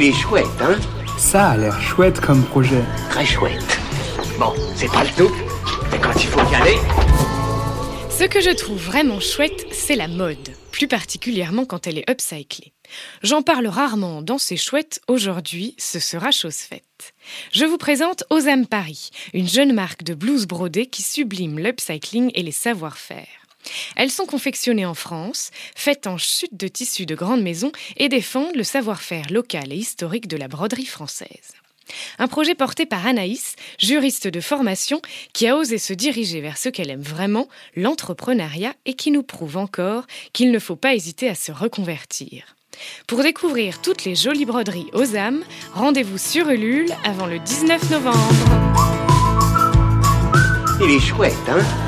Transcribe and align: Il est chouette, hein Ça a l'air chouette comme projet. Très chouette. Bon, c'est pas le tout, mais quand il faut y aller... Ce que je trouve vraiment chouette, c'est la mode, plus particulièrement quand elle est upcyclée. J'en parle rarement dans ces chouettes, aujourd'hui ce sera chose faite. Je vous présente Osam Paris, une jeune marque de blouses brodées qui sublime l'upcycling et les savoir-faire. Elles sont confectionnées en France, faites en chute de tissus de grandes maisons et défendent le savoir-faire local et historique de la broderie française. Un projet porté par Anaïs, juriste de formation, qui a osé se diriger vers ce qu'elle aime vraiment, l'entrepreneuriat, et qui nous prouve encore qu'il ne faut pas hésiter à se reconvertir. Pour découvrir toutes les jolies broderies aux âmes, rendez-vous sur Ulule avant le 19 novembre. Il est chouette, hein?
Il 0.00 0.04
est 0.04 0.12
chouette, 0.12 0.46
hein 0.60 0.78
Ça 1.18 1.48
a 1.48 1.56
l'air 1.56 1.80
chouette 1.82 2.20
comme 2.20 2.44
projet. 2.44 2.84
Très 3.10 3.26
chouette. 3.26 3.80
Bon, 4.38 4.54
c'est 4.76 4.86
pas 4.92 5.02
le 5.02 5.10
tout, 5.10 5.34
mais 5.90 5.98
quand 5.98 6.14
il 6.14 6.28
faut 6.28 6.52
y 6.52 6.54
aller... 6.54 6.76
Ce 8.08 8.22
que 8.22 8.40
je 8.40 8.50
trouve 8.50 8.78
vraiment 8.78 9.18
chouette, 9.18 9.66
c'est 9.72 9.96
la 9.96 10.06
mode, 10.06 10.52
plus 10.70 10.86
particulièrement 10.86 11.64
quand 11.64 11.88
elle 11.88 11.98
est 11.98 12.08
upcyclée. 12.08 12.72
J'en 13.24 13.42
parle 13.42 13.66
rarement 13.66 14.22
dans 14.22 14.38
ces 14.38 14.56
chouettes, 14.56 15.00
aujourd'hui 15.08 15.74
ce 15.78 15.98
sera 15.98 16.30
chose 16.30 16.54
faite. 16.54 17.12
Je 17.52 17.64
vous 17.64 17.76
présente 17.76 18.22
Osam 18.30 18.68
Paris, 18.68 19.10
une 19.34 19.48
jeune 19.48 19.72
marque 19.72 20.04
de 20.04 20.14
blouses 20.14 20.46
brodées 20.46 20.86
qui 20.86 21.02
sublime 21.02 21.58
l'upcycling 21.58 22.30
et 22.36 22.44
les 22.44 22.52
savoir-faire. 22.52 23.47
Elles 23.96 24.10
sont 24.10 24.26
confectionnées 24.26 24.86
en 24.86 24.94
France, 24.94 25.50
faites 25.74 26.06
en 26.06 26.18
chute 26.18 26.56
de 26.56 26.68
tissus 26.68 27.06
de 27.06 27.14
grandes 27.14 27.42
maisons 27.42 27.72
et 27.96 28.08
défendent 28.08 28.56
le 28.56 28.64
savoir-faire 28.64 29.30
local 29.30 29.72
et 29.72 29.76
historique 29.76 30.28
de 30.28 30.36
la 30.36 30.48
broderie 30.48 30.86
française. 30.86 31.54
Un 32.18 32.28
projet 32.28 32.54
porté 32.54 32.86
par 32.86 33.06
Anaïs, 33.06 33.56
juriste 33.78 34.28
de 34.28 34.40
formation, 34.40 35.00
qui 35.32 35.46
a 35.46 35.56
osé 35.56 35.78
se 35.78 35.92
diriger 35.92 36.40
vers 36.40 36.58
ce 36.58 36.68
qu'elle 36.68 36.90
aime 36.90 37.02
vraiment, 37.02 37.48
l'entrepreneuriat, 37.76 38.74
et 38.84 38.94
qui 38.94 39.10
nous 39.10 39.22
prouve 39.22 39.56
encore 39.56 40.06
qu'il 40.32 40.50
ne 40.50 40.58
faut 40.58 40.76
pas 40.76 40.94
hésiter 40.94 41.28
à 41.28 41.34
se 41.34 41.52
reconvertir. 41.52 42.56
Pour 43.06 43.22
découvrir 43.22 43.80
toutes 43.80 44.04
les 44.04 44.14
jolies 44.14 44.44
broderies 44.44 44.90
aux 44.92 45.16
âmes, 45.16 45.42
rendez-vous 45.74 46.18
sur 46.18 46.48
Ulule 46.48 46.92
avant 47.04 47.26
le 47.26 47.38
19 47.38 47.90
novembre. 47.90 48.18
Il 50.80 50.90
est 50.92 51.00
chouette, 51.00 51.34
hein? 51.48 51.87